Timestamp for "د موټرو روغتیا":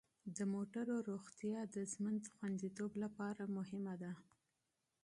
0.35-1.59